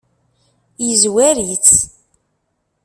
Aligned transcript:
Yezwar-itt? 0.85 1.71